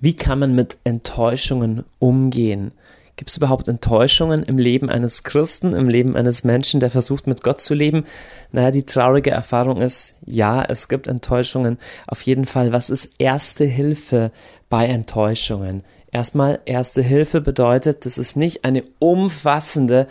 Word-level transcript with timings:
Wie 0.00 0.14
kann 0.14 0.38
man 0.38 0.54
mit 0.54 0.78
Enttäuschungen 0.84 1.84
umgehen? 1.98 2.72
Gibt 3.16 3.30
es 3.30 3.38
überhaupt 3.38 3.66
Enttäuschungen 3.66 4.42
im 4.42 4.58
Leben 4.58 4.90
eines 4.90 5.22
Christen, 5.22 5.72
im 5.72 5.88
Leben 5.88 6.16
eines 6.16 6.44
Menschen, 6.44 6.80
der 6.80 6.90
versucht, 6.90 7.26
mit 7.26 7.42
Gott 7.42 7.62
zu 7.62 7.72
leben? 7.72 8.04
Naja, 8.52 8.70
die 8.70 8.84
traurige 8.84 9.30
Erfahrung 9.30 9.80
ist, 9.80 10.16
ja, 10.26 10.62
es 10.62 10.88
gibt 10.88 11.08
Enttäuschungen. 11.08 11.78
Auf 12.06 12.20
jeden 12.22 12.44
Fall, 12.44 12.72
was 12.72 12.90
ist 12.90 13.14
erste 13.18 13.64
Hilfe 13.64 14.32
bei 14.68 14.86
Enttäuschungen? 14.86 15.82
Erstmal, 16.12 16.60
erste 16.66 17.00
Hilfe 17.00 17.40
bedeutet, 17.40 18.04
das 18.04 18.18
ist 18.18 18.36
nicht 18.36 18.66
eine 18.66 18.82
umfassende 18.98 20.08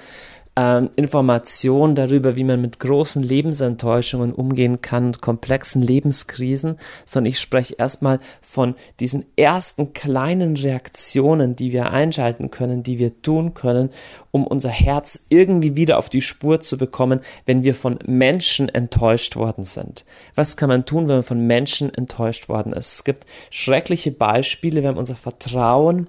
ähm, 0.57 0.89
Information 0.95 1.95
darüber, 1.95 2.35
wie 2.35 2.43
man 2.45 2.61
mit 2.61 2.79
großen 2.79 3.21
Lebensenttäuschungen 3.21 4.31
umgehen 4.31 4.81
kann, 4.81 5.13
komplexen 5.13 5.81
Lebenskrisen, 5.81 6.77
sondern 7.05 7.29
ich 7.29 7.39
spreche 7.39 7.75
erstmal 7.75 8.19
von 8.41 8.75
diesen 8.99 9.25
ersten 9.35 9.93
kleinen 9.93 10.55
Reaktionen, 10.55 11.55
die 11.55 11.73
wir 11.73 11.91
einschalten 11.91 12.51
können, 12.51 12.83
die 12.83 12.99
wir 12.99 13.21
tun 13.21 13.53
können, 13.53 13.89
um 14.31 14.47
unser 14.47 14.69
Herz 14.69 15.25
irgendwie 15.29 15.75
wieder 15.75 15.97
auf 15.97 16.09
die 16.09 16.21
Spur 16.21 16.61
zu 16.61 16.77
bekommen, 16.77 17.19
wenn 17.45 17.63
wir 17.63 17.75
von 17.75 17.99
Menschen 18.05 18.69
enttäuscht 18.69 19.35
worden 19.35 19.65
sind. 19.65 20.05
Was 20.35 20.55
kann 20.55 20.69
man 20.69 20.85
tun, 20.85 21.07
wenn 21.07 21.15
man 21.15 21.23
von 21.23 21.45
Menschen 21.45 21.93
enttäuscht 21.93 22.47
worden 22.47 22.71
ist? 22.71 22.93
Es 22.93 23.03
gibt 23.03 23.25
schreckliche 23.49 24.11
Beispiele, 24.11 24.87
haben 24.87 24.97
unser 24.97 25.15
Vertrauen 25.15 26.07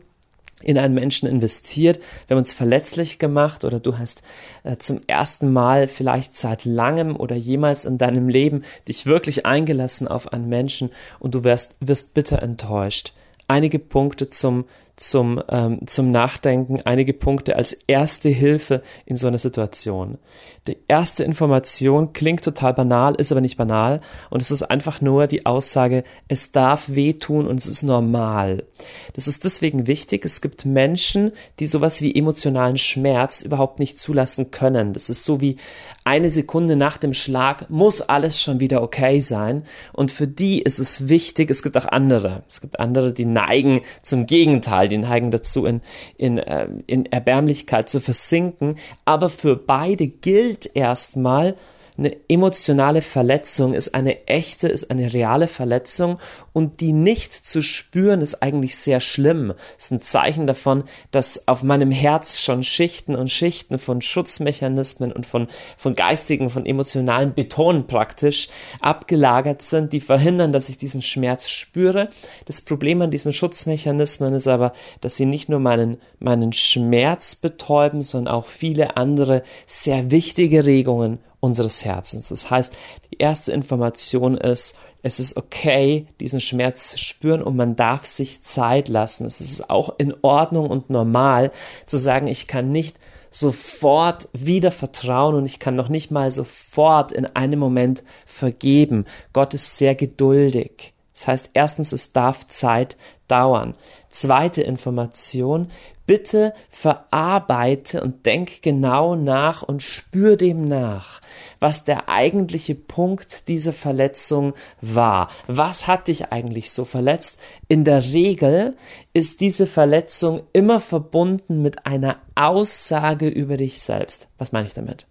in 0.63 0.79
einen 0.79 0.95
Menschen 0.95 1.29
investiert, 1.29 1.99
wir 2.27 2.35
haben 2.35 2.39
uns 2.39 2.55
verletzlich 2.55 3.19
gemacht 3.19 3.65
oder 3.65 3.79
du 3.79 3.99
hast 3.99 4.23
äh, 4.65 4.77
zum 4.77 5.01
ersten 5.07 5.53
Mal 5.53 5.87
vielleicht 5.87 6.35
seit 6.35 6.65
langem 6.65 7.15
oder 7.17 7.37
jemals 7.37 7.85
in 7.85 7.99
deinem 7.99 8.29
Leben 8.29 8.65
dich 8.89 9.05
wirklich 9.05 9.45
eingelassen 9.45 10.09
auf 10.09 10.33
einen 10.33 10.49
Menschen 10.49 10.91
und 11.19 11.35
du 11.35 11.45
wirst, 11.45 11.77
wirst 11.81 12.15
bitter 12.15 12.43
enttäuscht. 12.43 13.13
Einige 13.49 13.79
Punkte 13.79 14.31
zum, 14.31 14.65
zum, 14.97 15.43
ähm, 15.51 15.87
zum 15.87 16.11
Nachdenken, 16.11 16.81
einige 16.85 17.13
Punkte 17.13 17.57
als 17.57 17.75
erste 17.87 18.31
Hilfe 18.31 18.83
in 19.05 19.17
so 19.17 19.27
einer 19.27 19.39
Situation. 19.39 20.19
Die 20.67 20.79
erste 20.89 21.23
Information 21.23 22.13
klingt 22.13 22.43
total 22.43 22.75
banal, 22.75 23.15
ist 23.15 23.31
aber 23.31 23.41
nicht 23.41 23.57
banal 23.57 24.01
und 24.31 24.43
es 24.43 24.51
ist 24.51 24.63
einfach 24.63 25.01
nur 25.01 25.27
die 25.27 25.47
Aussage, 25.47 26.03
es 26.29 26.51
darf 26.51 26.89
wehtun 26.89 27.47
und 27.47 27.61
es 27.61 27.67
ist 27.67 27.83
normal. 27.83 28.65
Das 29.13 29.29
ist 29.29 29.45
deswegen 29.45 29.87
wichtig. 29.87 30.25
Es 30.25 30.41
gibt 30.41 30.65
Menschen, 30.65 31.31
die 31.61 31.67
sowas 31.67 32.03
wie 32.03 32.15
emotionalen 32.15 32.79
Schmerz 32.79 33.43
überhaupt 33.43 33.79
nicht 33.79 33.99
zulassen 33.99 34.51
können. 34.51 34.93
Das 34.93 35.09
ist 35.09 35.25
so 35.25 35.41
wie 35.41 35.57
eine 36.05 36.31
Sekunde 36.31 36.75
nach 36.75 36.97
dem 36.97 37.15
Schlag 37.15 37.71
muss 37.71 38.01
alles 38.01 38.41
schon 38.41 38.59
wieder 38.59 38.83
okay 38.83 39.21
sein 39.21 39.63
und 39.93 40.11
für 40.11 40.27
die 40.27 40.63
ist 40.63 40.79
es 40.79 41.09
wichtig, 41.09 41.51
es 41.51 41.63
gibt 41.63 41.77
auch 41.77 41.87
andere. 41.87 42.43
Es 42.49 42.61
gibt 42.61 42.81
andere, 42.81 43.13
die 43.13 43.25
neigen 43.25 43.83
zum 44.03 44.27
Gegenteil 44.27 44.86
Fall, 44.87 44.89
die 44.89 44.99
neigen 44.99 45.31
dazu, 45.31 45.67
in, 45.67 45.81
in, 46.17 46.39
äh, 46.39 46.69
in 46.87 47.07
Erbärmlichkeit 47.07 47.89
zu 47.89 48.01
versinken. 48.01 48.77
Aber 49.05 49.29
für 49.29 49.57
beide 49.57 50.07
gilt 50.07 50.71
erstmal, 50.75 51.57
eine 51.99 52.17
emotionale 52.29 53.01
Verletzung 53.01 53.73
ist 53.73 53.95
eine 53.95 54.27
echte, 54.27 54.69
ist 54.69 54.91
eine 54.91 55.13
reale 55.15 55.49
Verletzung 55.49 56.19
und 56.53 56.81
die 56.81 56.93
nicht 56.93 57.33
zu 57.33 57.63
spüren 57.63 58.21
ist 58.21 58.43
eigentlich 58.43 58.77
sehr 58.77 59.01
schlimm. 59.01 59.55
Ist 59.79 59.93
ein 59.93 60.01
Zeichen 60.01 60.47
davon, 60.47 60.85
dass 61.11 61.49
auf 61.49 61.63
meinem 61.63 61.91
Herz 61.91 62.39
schon 62.41 62.63
Schichten 62.63 63.17
und 63.17 63.31
Schichten 63.31 63.79
von 63.79 64.03
Schutzmechanismen 64.03 65.11
und 65.13 65.27
von, 65.27 65.49
von 65.79 65.95
geistigen, 65.95 66.51
von 66.51 66.67
emotionalen 66.67 67.33
Betonen 67.33 67.87
praktisch 67.87 68.49
abgelagert 68.81 69.63
sind, 69.63 69.93
die 69.93 70.01
verhindern, 70.01 70.53
dass 70.53 70.69
ich 70.69 70.77
diesen 70.77 71.03
Schmerz 71.03 71.49
spüre. 71.49 72.11
Das 72.45 72.61
Problem 72.61 73.01
an 73.01 73.11
diesen 73.11 73.33
Schutzmechanismen 73.33 74.35
ist 74.35 74.49
aber, 74.49 74.73
dass 75.01 75.17
sie 75.17 75.27
nicht 75.27 75.49
nur 75.49 75.61
meinen, 75.61 75.99
meinen 76.19 76.53
Schmerz 76.53 77.37
betäuben, 77.37 78.03
sondern 78.03 78.35
auch 78.35 78.47
viele 78.47 78.97
andere 78.97 79.43
sehr 79.67 80.11
wichtige 80.11 80.67
Regungen 80.67 81.21
unseres 81.47 81.85
Herzens. 81.85 82.29
Das 82.29 82.51
heißt, 82.51 82.77
die 83.11 83.19
erste 83.19 83.53
Information 83.53 84.37
ist, 84.37 84.77
es 85.03 85.21
ist 85.21 85.37
okay, 85.37 86.07
diesen 86.21 86.41
Schmerz 86.41 86.91
zu 86.91 86.99
spüren 86.99 87.43
und 87.43 87.57
man 87.57 87.77
darf 87.77 88.05
sich 88.05 88.43
Zeit 88.43 88.89
lassen. 88.89 89.25
Es 89.25 89.41
ist 89.41 89.71
auch 89.71 89.95
in 89.99 90.15
Ordnung 90.23 90.69
und 90.69 90.91
normal 90.91 91.53
zu 91.87 91.97
sagen, 91.97 92.27
ich 92.27 92.49
kann 92.49 92.73
nicht 92.73 92.99
sofort 93.31 94.29
wieder 94.33 94.71
vertrauen 94.71 95.35
und 95.37 95.47
ich 95.47 95.59
kann 95.59 95.75
noch 95.75 95.89
nicht 95.89 96.11
mal 96.11 96.31
sofort 96.31 97.13
in 97.13 97.27
einem 97.27 97.61
Moment 97.61 98.03
vergeben. 98.25 99.05
Gott 99.33 99.55
ist 99.55 99.79
sehr 99.79 99.95
geduldig. 99.95 100.93
Das 101.15 101.29
heißt, 101.29 101.51
erstens, 101.55 101.93
es 101.93 102.13
darf 102.13 102.47
Zeit 102.47 102.97
dauern. 103.29 103.75
Zweite 104.09 104.63
Information, 104.63 105.69
bitte 106.07 106.55
verarbeite 106.71 108.03
und 108.03 108.27
denk 108.27 108.63
genau 108.63 109.15
nach 109.15 109.63
und 109.63 109.83
spür 109.83 110.37
dem 110.37 110.63
nach, 110.65 111.16
was 111.61 111.85
der 111.85 112.09
eigentliche 112.09 112.75
Punkt 112.75 113.49
dieser 113.49 113.73
Verletzung 113.73 114.55
war. 114.81 115.29
Was 115.47 115.87
hat 115.87 116.09
dich 116.09 116.33
eigentlich 116.33 116.71
so 116.71 116.85
verletzt? 116.85 117.39
In 117.69 117.85
der 117.85 118.05
Regel 118.05 118.77
ist 119.13 119.41
diese 119.41 119.67
Verletzung 119.67 120.43
immer 120.53 120.81
verbunden 120.81 121.63
mit 121.63 121.87
einer 121.87 122.17
Aussage 122.35 123.29
über 123.29 123.57
dich 123.57 123.81
selbst. 123.81 124.29
Was 124.39 124.53
meine 124.53 124.67
ich 124.67 124.75
damit? 124.75 125.07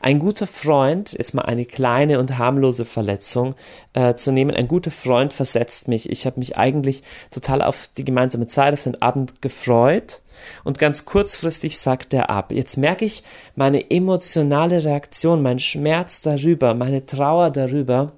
Ein 0.00 0.18
guter 0.18 0.46
Freund, 0.46 1.12
jetzt 1.12 1.34
mal 1.34 1.42
eine 1.42 1.64
kleine 1.64 2.18
und 2.18 2.38
harmlose 2.38 2.84
Verletzung 2.84 3.54
äh, 3.92 4.14
zu 4.14 4.32
nehmen, 4.32 4.54
ein 4.54 4.68
guter 4.68 4.90
Freund 4.90 5.32
versetzt 5.32 5.88
mich. 5.88 6.10
Ich 6.10 6.26
habe 6.26 6.38
mich 6.40 6.56
eigentlich 6.56 7.02
total 7.30 7.62
auf 7.62 7.88
die 7.96 8.04
gemeinsame 8.04 8.46
Zeit, 8.46 8.74
auf 8.74 8.82
den 8.82 9.00
Abend 9.00 9.42
gefreut 9.42 10.22
und 10.64 10.78
ganz 10.78 11.04
kurzfristig 11.04 11.78
sagt 11.78 12.14
er 12.14 12.30
ab. 12.30 12.52
Jetzt 12.52 12.76
merke 12.76 13.04
ich 13.04 13.22
meine 13.54 13.90
emotionale 13.90 14.84
Reaktion, 14.84 15.42
mein 15.42 15.58
Schmerz 15.58 16.20
darüber, 16.20 16.74
meine 16.74 17.06
Trauer 17.06 17.50
darüber 17.50 18.12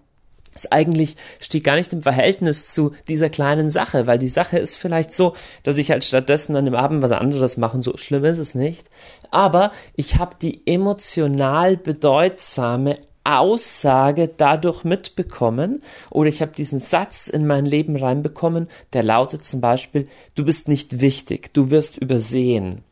es 0.55 0.71
eigentlich 0.71 1.17
steht 1.41 1.65
gar 1.65 1.77
nicht 1.77 1.93
im 1.93 2.03
Verhältnis 2.03 2.73
zu 2.73 2.93
dieser 3.09 3.29
kleinen 3.29 3.71
Sache, 3.71 4.07
weil 4.07 4.19
die 4.19 4.29
Sache 4.29 4.59
ist 4.59 4.77
vielleicht 4.77 5.13
so, 5.13 5.35
dass 5.63 5.79
ich 5.79 5.91
halt 5.91 6.05
stattdessen 6.05 6.57
an 6.57 6.65
dem 6.65 6.75
Abend 6.75 7.03
was 7.03 7.13
anderes 7.13 7.57
mache 7.57 7.77
und 7.77 7.83
so 7.83 7.97
schlimm 7.97 8.25
ist 8.25 8.39
es 8.39 8.55
nicht. 8.55 8.89
Aber 9.31 9.73
ich 9.97 10.17
habe 10.17 10.37
die 10.41 10.67
emotional 10.67 11.77
bedeutsame 11.77 12.97
Aussage 13.25 14.29
dadurch 14.29 14.85
mitbekommen 14.85 15.83
oder 16.11 16.29
ich 16.29 16.43
habe 16.43 16.53
diesen 16.53 16.79
Satz 16.79 17.27
in 17.29 17.47
mein 17.47 17.65
Leben 17.65 17.97
reinbekommen, 17.97 18.69
der 18.93 19.03
lautet 19.03 19.45
zum 19.45 19.63
Beispiel, 19.63 20.07
du 20.35 20.45
bist 20.45 20.69
nicht 20.69 21.01
wichtig, 21.01 21.55
du 21.55 21.71
wirst 21.71 21.97
übersehen. 21.97 22.83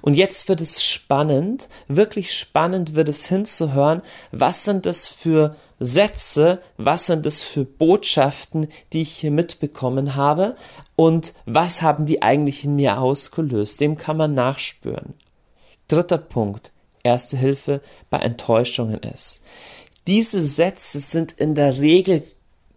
Und 0.00 0.14
jetzt 0.14 0.48
wird 0.48 0.60
es 0.60 0.82
spannend, 0.82 1.68
wirklich 1.88 2.32
spannend 2.32 2.94
wird 2.94 3.08
es 3.08 3.26
hinzuhören, 3.26 4.02
was 4.32 4.64
sind 4.64 4.86
das 4.86 5.08
für 5.08 5.56
Sätze, 5.78 6.60
was 6.78 7.06
sind 7.06 7.26
das 7.26 7.42
für 7.42 7.64
Botschaften, 7.64 8.68
die 8.92 9.02
ich 9.02 9.12
hier 9.12 9.30
mitbekommen 9.30 10.16
habe 10.16 10.56
und 10.94 11.34
was 11.44 11.82
haben 11.82 12.06
die 12.06 12.22
eigentlich 12.22 12.64
in 12.64 12.76
mir 12.76 12.98
ausgelöst. 12.98 13.80
Dem 13.80 13.96
kann 13.96 14.16
man 14.16 14.32
nachspüren. 14.32 15.14
Dritter 15.88 16.18
Punkt, 16.18 16.72
erste 17.02 17.36
Hilfe 17.36 17.80
bei 18.10 18.18
Enttäuschungen 18.18 19.00
ist. 19.00 19.44
Diese 20.06 20.40
Sätze 20.40 21.00
sind 21.00 21.32
in 21.32 21.54
der 21.54 21.78
Regel 21.78 22.22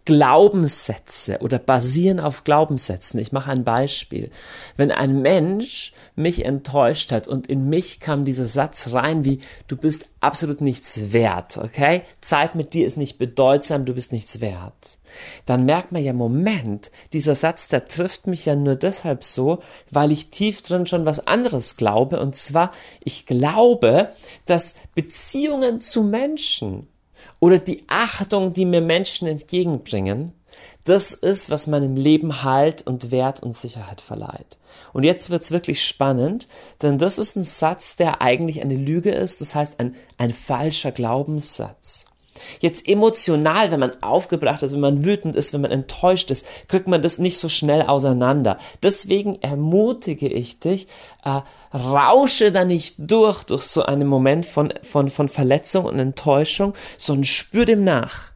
Glaubenssätze 0.04 1.38
oder 1.40 1.58
basieren 1.58 2.20
auf 2.20 2.44
Glaubenssätzen. 2.44 3.20
Ich 3.20 3.32
mache 3.32 3.50
ein 3.50 3.64
Beispiel. 3.64 4.30
Wenn 4.76 4.90
ein 4.90 5.20
Mensch 5.20 5.92
mich 6.16 6.44
enttäuscht 6.44 7.12
hat 7.12 7.28
und 7.28 7.46
in 7.46 7.68
mich 7.68 8.00
kam 8.00 8.24
dieser 8.24 8.46
Satz 8.46 8.92
rein 8.92 9.24
wie, 9.24 9.40
du 9.68 9.76
bist 9.76 10.06
absolut 10.20 10.60
nichts 10.60 11.12
wert, 11.12 11.58
okay? 11.58 12.02
Zeit 12.20 12.54
mit 12.54 12.72
dir 12.72 12.86
ist 12.86 12.96
nicht 12.96 13.18
bedeutsam, 13.18 13.84
du 13.84 13.94
bist 13.94 14.12
nichts 14.12 14.40
wert. 14.40 14.98
Dann 15.46 15.64
merkt 15.64 15.92
man 15.92 16.02
ja, 16.02 16.12
Moment, 16.12 16.90
dieser 17.12 17.34
Satz, 17.34 17.68
der 17.68 17.86
trifft 17.86 18.26
mich 18.26 18.46
ja 18.46 18.56
nur 18.56 18.76
deshalb 18.76 19.22
so, 19.24 19.60
weil 19.90 20.12
ich 20.12 20.30
tief 20.30 20.62
drin 20.62 20.86
schon 20.86 21.06
was 21.06 21.26
anderes 21.26 21.76
glaube. 21.76 22.20
Und 22.20 22.36
zwar, 22.36 22.70
ich 23.04 23.26
glaube, 23.26 24.12
dass 24.46 24.76
Beziehungen 24.94 25.80
zu 25.80 26.02
Menschen 26.02 26.86
oder 27.40 27.58
die 27.58 27.84
Achtung, 27.88 28.52
die 28.52 28.66
mir 28.66 28.80
Menschen 28.80 29.26
entgegenbringen, 29.26 30.32
das 30.84 31.12
ist, 31.12 31.50
was 31.50 31.66
meinem 31.66 31.96
Leben 31.96 32.42
Halt 32.42 32.86
und 32.86 33.10
Wert 33.10 33.42
und 33.42 33.54
Sicherheit 33.54 34.00
verleiht. 34.00 34.58
Und 34.92 35.04
jetzt 35.04 35.30
wird's 35.30 35.50
wirklich 35.50 35.84
spannend, 35.84 36.48
denn 36.82 36.98
das 36.98 37.18
ist 37.18 37.36
ein 37.36 37.44
Satz, 37.44 37.96
der 37.96 38.22
eigentlich 38.22 38.60
eine 38.62 38.76
Lüge 38.76 39.10
ist, 39.10 39.40
das 39.40 39.54
heißt 39.54 39.78
ein, 39.78 39.94
ein 40.16 40.30
falscher 40.30 40.92
Glaubenssatz. 40.92 42.06
Jetzt 42.60 42.88
emotional, 42.88 43.70
wenn 43.70 43.80
man 43.80 44.02
aufgebracht 44.02 44.62
ist, 44.62 44.72
wenn 44.72 44.80
man 44.80 45.04
wütend 45.04 45.36
ist, 45.36 45.52
wenn 45.52 45.60
man 45.60 45.70
enttäuscht 45.70 46.30
ist, 46.30 46.46
kriegt 46.68 46.86
man 46.86 47.02
das 47.02 47.18
nicht 47.18 47.38
so 47.38 47.48
schnell 47.48 47.82
auseinander. 47.82 48.58
Deswegen 48.82 49.40
ermutige 49.42 50.28
ich 50.28 50.60
dich, 50.60 50.88
äh, 51.24 51.40
rausche 51.76 52.52
da 52.52 52.64
nicht 52.64 52.94
durch, 52.98 53.44
durch 53.44 53.64
so 53.64 53.82
einen 53.82 54.08
Moment 54.08 54.46
von, 54.46 54.72
von, 54.82 55.10
von 55.10 55.28
Verletzung 55.28 55.84
und 55.84 55.98
Enttäuschung, 55.98 56.74
sondern 56.98 57.24
spür 57.24 57.66
dem 57.66 57.84
nach. 57.84 58.30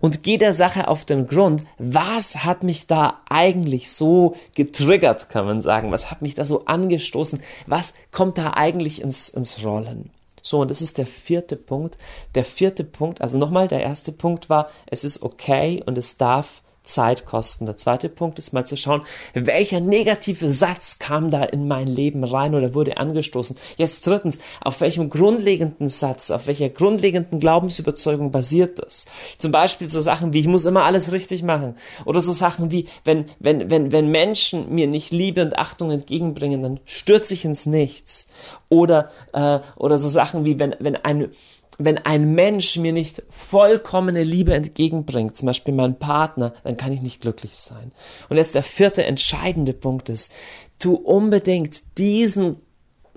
und 0.00 0.22
geh 0.22 0.36
der 0.38 0.54
Sache 0.54 0.88
auf 0.88 1.04
den 1.04 1.26
Grund, 1.26 1.64
was 1.78 2.44
hat 2.44 2.62
mich 2.62 2.86
da 2.86 3.20
eigentlich 3.28 3.92
so 3.92 4.36
getriggert, 4.54 5.28
kann 5.28 5.44
man 5.44 5.60
sagen, 5.60 5.90
was 5.90 6.10
hat 6.10 6.22
mich 6.22 6.34
da 6.34 6.44
so 6.44 6.64
angestoßen, 6.64 7.42
was 7.66 7.94
kommt 8.10 8.38
da 8.38 8.52
eigentlich 8.54 9.02
ins, 9.02 9.28
ins 9.28 9.64
Rollen. 9.64 10.10
So, 10.42 10.60
und 10.60 10.70
das 10.70 10.82
ist 10.82 10.98
der 10.98 11.06
vierte 11.06 11.56
Punkt. 11.56 11.96
Der 12.34 12.44
vierte 12.44 12.84
Punkt, 12.84 13.20
also 13.20 13.38
nochmal, 13.38 13.68
der 13.68 13.82
erste 13.82 14.12
Punkt 14.12 14.50
war, 14.50 14.68
es 14.86 15.04
ist 15.04 15.22
okay 15.22 15.82
und 15.86 15.96
es 15.96 16.16
darf 16.16 16.61
Zeit 16.82 17.26
kosten. 17.26 17.66
Der 17.66 17.76
zweite 17.76 18.08
Punkt 18.08 18.38
ist 18.38 18.52
mal 18.52 18.66
zu 18.66 18.76
schauen, 18.76 19.02
welcher 19.34 19.80
negative 19.80 20.48
Satz 20.48 20.98
kam 20.98 21.30
da 21.30 21.44
in 21.44 21.68
mein 21.68 21.86
Leben 21.86 22.24
rein 22.24 22.54
oder 22.54 22.74
wurde 22.74 22.96
angestoßen. 22.96 23.56
Jetzt 23.76 24.06
drittens, 24.06 24.38
auf 24.60 24.80
welchem 24.80 25.08
grundlegenden 25.08 25.88
Satz, 25.88 26.30
auf 26.30 26.46
welcher 26.46 26.68
grundlegenden 26.68 27.40
Glaubensüberzeugung 27.40 28.30
basiert 28.30 28.78
das? 28.78 29.06
Zum 29.38 29.52
Beispiel 29.52 29.88
so 29.88 30.00
Sachen 30.00 30.32
wie, 30.32 30.40
ich 30.40 30.48
muss 30.48 30.64
immer 30.64 30.84
alles 30.84 31.12
richtig 31.12 31.42
machen. 31.42 31.76
Oder 32.04 32.20
so 32.20 32.32
Sachen 32.32 32.70
wie, 32.70 32.88
wenn, 33.04 33.26
wenn, 33.38 33.70
wenn, 33.70 33.92
wenn 33.92 34.08
Menschen 34.10 34.74
mir 34.74 34.86
nicht 34.86 35.12
Liebe 35.12 35.42
und 35.42 35.58
Achtung 35.58 35.90
entgegenbringen, 35.90 36.62
dann 36.62 36.80
stürze 36.84 37.34
ich 37.34 37.44
ins 37.44 37.66
Nichts. 37.66 38.26
Oder, 38.68 39.10
äh, 39.32 39.60
oder 39.76 39.98
so 39.98 40.08
Sachen 40.08 40.44
wie, 40.44 40.58
wenn, 40.58 40.74
wenn 40.80 40.96
ein, 40.96 41.30
wenn 41.78 41.98
ein 41.98 42.34
Mensch 42.34 42.76
mir 42.76 42.92
nicht 42.92 43.22
vollkommene 43.28 44.22
Liebe 44.22 44.54
entgegenbringt, 44.54 45.36
zum 45.36 45.46
Beispiel 45.46 45.74
mein 45.74 45.98
Partner, 45.98 46.54
dann 46.64 46.76
kann 46.76 46.92
ich 46.92 47.02
nicht 47.02 47.20
glücklich 47.20 47.56
sein. 47.56 47.92
Und 48.28 48.36
jetzt 48.36 48.54
der 48.54 48.62
vierte 48.62 49.04
entscheidende 49.04 49.72
Punkt 49.72 50.08
ist, 50.08 50.32
tu 50.78 50.94
unbedingt 50.94 51.98
diesen 51.98 52.58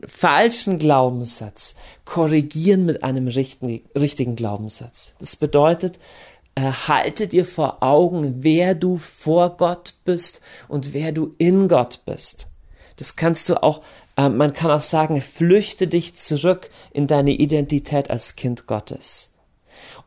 falschen 0.08 0.78
Glaubenssatz 0.78 1.76
korrigieren 2.06 2.86
mit 2.86 3.04
einem 3.04 3.28
richtigen, 3.28 3.82
richtigen 3.98 4.36
Glaubenssatz. 4.36 5.16
Das 5.20 5.36
bedeutet, 5.36 6.00
halte 6.58 7.28
dir 7.28 7.46
vor 7.46 7.84
Augen, 7.84 8.44
wer 8.44 8.76
du 8.76 8.98
vor 8.98 9.58
Gott 9.58 9.96
bist 10.06 10.42
und 10.68 10.94
wer 10.94 11.12
du 11.12 11.36
in 11.38 11.68
Gott 11.68 12.02
bist. 12.06 12.48
Das 12.98 13.18
kannst 13.18 13.50
du 13.50 13.62
auch 13.62 13.82
ähm, 14.18 14.38
man 14.38 14.54
kann 14.54 14.72
auch 14.72 14.82
sagen, 14.82 15.22
flüchte 15.22 15.88
dich 15.88 16.16
zurück 16.16 16.70
in 16.92 17.08
deine 17.08 17.32
Identität 17.32 18.10
als 18.10 18.36
Kind 18.36 18.68
Gottes. 18.68 19.36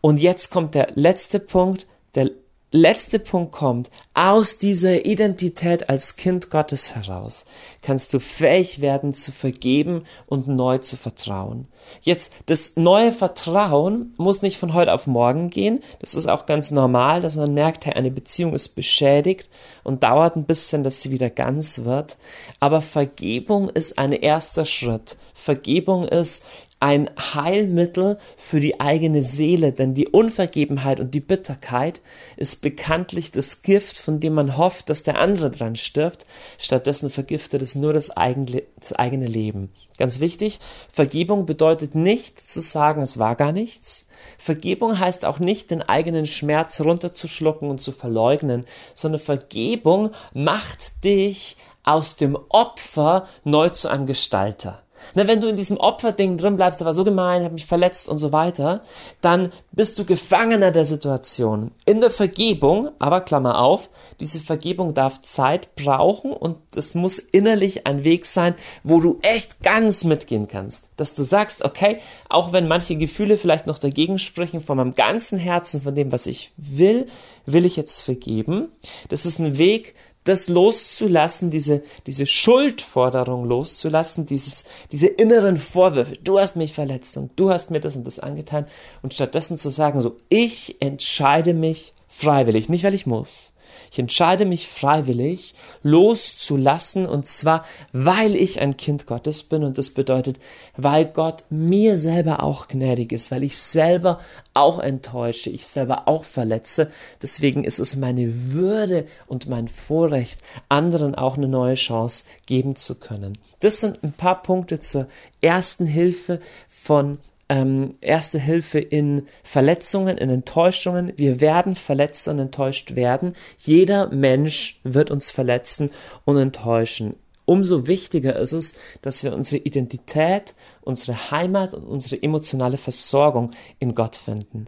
Und 0.00 0.18
jetzt 0.18 0.50
kommt 0.50 0.74
der 0.74 0.92
letzte 0.94 1.40
Punkt, 1.40 1.86
der 2.14 2.30
letzte 2.70 3.18
Punkt 3.18 3.52
kommt, 3.52 3.90
aus 4.14 4.58
dieser 4.58 5.06
Identität 5.06 5.88
als 5.88 6.16
Kind 6.16 6.50
Gottes 6.50 6.94
heraus 6.94 7.46
kannst 7.82 8.12
du 8.12 8.20
fähig 8.20 8.80
werden 8.80 9.14
zu 9.14 9.32
vergeben 9.32 10.04
und 10.26 10.48
neu 10.48 10.78
zu 10.78 10.96
vertrauen. 10.96 11.68
Jetzt, 12.02 12.32
das 12.46 12.76
neue 12.76 13.12
Vertrauen 13.12 14.12
muss 14.18 14.42
nicht 14.42 14.58
von 14.58 14.74
heute 14.74 14.92
auf 14.92 15.06
morgen 15.06 15.50
gehen. 15.50 15.80
Das 16.00 16.14
ist 16.14 16.26
auch 16.26 16.46
ganz 16.46 16.70
normal, 16.70 17.20
dass 17.20 17.36
man 17.36 17.54
merkt, 17.54 17.86
hey, 17.86 17.94
eine 17.94 18.10
Beziehung 18.10 18.52
ist 18.52 18.70
beschädigt 18.70 19.48
und 19.84 20.02
dauert 20.02 20.36
ein 20.36 20.44
bisschen, 20.44 20.84
dass 20.84 21.00
sie 21.00 21.10
wieder 21.10 21.30
ganz 21.30 21.84
wird. 21.84 22.18
Aber 22.60 22.82
Vergebung 22.82 23.70
ist 23.70 23.98
ein 23.98 24.12
erster 24.12 24.64
Schritt. 24.64 25.16
Vergebung 25.34 26.06
ist, 26.06 26.44
ein 26.80 27.10
Heilmittel 27.18 28.18
für 28.36 28.60
die 28.60 28.80
eigene 28.80 29.22
Seele, 29.22 29.72
denn 29.72 29.94
die 29.94 30.08
Unvergebenheit 30.08 31.00
und 31.00 31.12
die 31.12 31.20
Bitterkeit 31.20 32.00
ist 32.36 32.62
bekanntlich 32.62 33.32
das 33.32 33.62
Gift, 33.62 33.98
von 33.98 34.20
dem 34.20 34.34
man 34.34 34.56
hofft, 34.56 34.88
dass 34.88 35.02
der 35.02 35.18
andere 35.18 35.50
dran 35.50 35.76
stirbt. 35.76 36.24
Stattdessen 36.56 37.10
vergiftet 37.10 37.62
es 37.62 37.74
nur 37.74 37.92
das 37.92 38.10
eigene, 38.10 38.62
das 38.78 38.92
eigene 38.92 39.26
Leben. 39.26 39.70
Ganz 39.98 40.20
wichtig, 40.20 40.60
Vergebung 40.88 41.44
bedeutet 41.44 41.96
nicht 41.96 42.38
zu 42.38 42.60
sagen, 42.60 43.02
es 43.02 43.18
war 43.18 43.34
gar 43.34 43.50
nichts. 43.50 44.06
Vergebung 44.38 45.00
heißt 45.00 45.24
auch 45.24 45.40
nicht, 45.40 45.72
den 45.72 45.82
eigenen 45.82 46.26
Schmerz 46.26 46.80
runterzuschlucken 46.80 47.68
und 47.68 47.80
zu 47.80 47.90
verleugnen, 47.90 48.64
sondern 48.94 49.20
Vergebung 49.20 50.10
macht 50.32 51.04
dich 51.04 51.56
aus 51.82 52.16
dem 52.16 52.38
Opfer 52.48 53.26
neu 53.42 53.70
zu 53.70 53.88
einem 53.88 54.06
Gestalter. 54.06 54.84
Na, 55.14 55.26
wenn 55.26 55.40
du 55.40 55.48
in 55.48 55.56
diesem 55.56 55.76
Opferding 55.76 56.36
drin 56.36 56.56
bleibst, 56.56 56.80
der 56.80 56.86
war 56.86 56.94
so 56.94 57.04
gemein, 57.04 57.44
hat 57.44 57.52
mich 57.52 57.66
verletzt 57.66 58.08
und 58.08 58.18
so 58.18 58.32
weiter, 58.32 58.82
dann 59.20 59.52
bist 59.72 59.98
du 59.98 60.04
Gefangener 60.04 60.70
der 60.70 60.84
Situation. 60.84 61.70
In 61.84 62.00
der 62.00 62.10
Vergebung, 62.10 62.90
aber 62.98 63.20
Klammer 63.20 63.60
auf, 63.60 63.90
diese 64.20 64.40
Vergebung 64.40 64.94
darf 64.94 65.22
Zeit 65.22 65.74
brauchen 65.76 66.32
und 66.32 66.56
es 66.74 66.94
muss 66.94 67.18
innerlich 67.18 67.86
ein 67.86 68.04
Weg 68.04 68.26
sein, 68.26 68.54
wo 68.82 69.00
du 69.00 69.18
echt 69.22 69.62
ganz 69.62 70.04
mitgehen 70.04 70.48
kannst. 70.48 70.88
Dass 70.96 71.14
du 71.14 71.22
sagst, 71.22 71.64
okay, 71.64 71.98
auch 72.28 72.52
wenn 72.52 72.68
manche 72.68 72.96
Gefühle 72.96 73.36
vielleicht 73.36 73.66
noch 73.66 73.78
dagegen 73.78 74.18
sprechen, 74.18 74.60
von 74.60 74.76
meinem 74.76 74.94
ganzen 74.94 75.38
Herzen, 75.38 75.82
von 75.82 75.94
dem, 75.94 76.12
was 76.12 76.26
ich 76.26 76.52
will, 76.56 77.06
will 77.46 77.64
ich 77.64 77.76
jetzt 77.76 78.02
vergeben. 78.02 78.68
Das 79.08 79.26
ist 79.26 79.38
ein 79.38 79.58
Weg, 79.58 79.94
das 80.28 80.48
loszulassen, 80.48 81.50
diese, 81.50 81.82
diese 82.06 82.26
Schuldforderung 82.26 83.46
loszulassen, 83.46 84.26
dieses, 84.26 84.64
diese 84.92 85.06
inneren 85.06 85.56
Vorwürfe, 85.56 86.16
du 86.22 86.38
hast 86.38 86.56
mich 86.56 86.74
verletzt 86.74 87.16
und 87.16 87.30
du 87.36 87.50
hast 87.50 87.70
mir 87.70 87.80
das 87.80 87.96
und 87.96 88.06
das 88.06 88.18
angetan. 88.18 88.66
Und 89.02 89.14
stattdessen 89.14 89.56
zu 89.56 89.70
sagen, 89.70 90.00
so, 90.00 90.16
ich 90.28 90.80
entscheide 90.80 91.54
mich 91.54 91.94
freiwillig, 92.18 92.68
nicht 92.68 92.82
weil 92.82 92.94
ich 92.94 93.06
muss, 93.06 93.52
ich 93.92 93.98
entscheide 93.98 94.44
mich 94.44 94.68
freiwillig 94.68 95.54
loszulassen 95.82 97.06
und 97.06 97.26
zwar, 97.26 97.64
weil 97.92 98.34
ich 98.34 98.60
ein 98.60 98.76
Kind 98.76 99.06
Gottes 99.06 99.44
bin 99.44 99.62
und 99.62 99.78
das 99.78 99.90
bedeutet, 99.90 100.38
weil 100.76 101.04
Gott 101.06 101.44
mir 101.50 101.96
selber 101.96 102.42
auch 102.42 102.66
gnädig 102.68 103.12
ist, 103.12 103.30
weil 103.30 103.44
ich 103.44 103.56
selber 103.56 104.20
auch 104.52 104.78
enttäusche, 104.80 105.50
ich 105.50 105.66
selber 105.66 106.08
auch 106.08 106.24
verletze. 106.24 106.90
Deswegen 107.22 107.62
ist 107.64 107.78
es 107.78 107.96
meine 107.96 108.52
Würde 108.52 109.06
und 109.26 109.48
mein 109.48 109.68
Vorrecht, 109.68 110.42
anderen 110.68 111.14
auch 111.14 111.36
eine 111.36 111.48
neue 111.48 111.74
Chance 111.74 112.24
geben 112.46 112.74
zu 112.76 112.96
können. 112.96 113.38
Das 113.60 113.80
sind 113.80 114.02
ein 114.02 114.12
paar 114.12 114.42
Punkte 114.42 114.80
zur 114.80 115.08
ersten 115.40 115.86
Hilfe 115.86 116.40
von 116.68 117.18
ähm, 117.48 117.90
erste 118.00 118.38
Hilfe 118.38 118.78
in 118.78 119.26
Verletzungen, 119.42 120.18
in 120.18 120.30
Enttäuschungen. 120.30 121.12
Wir 121.16 121.40
werden 121.40 121.74
verletzt 121.74 122.28
und 122.28 122.38
enttäuscht 122.38 122.96
werden. 122.96 123.34
Jeder 123.58 124.08
Mensch 124.08 124.80
wird 124.84 125.10
uns 125.10 125.30
verletzen 125.30 125.90
und 126.24 126.36
enttäuschen. 126.36 127.14
Umso 127.44 127.86
wichtiger 127.86 128.36
ist 128.36 128.52
es, 128.52 128.74
dass 129.00 129.24
wir 129.24 129.34
unsere 129.34 129.62
Identität, 129.62 130.54
unsere 130.82 131.30
Heimat 131.30 131.72
und 131.72 131.84
unsere 131.84 132.22
emotionale 132.22 132.76
Versorgung 132.76 133.52
in 133.78 133.94
Gott 133.94 134.16
finden. 134.16 134.66